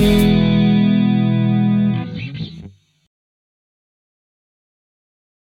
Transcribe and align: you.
you. 0.00 0.29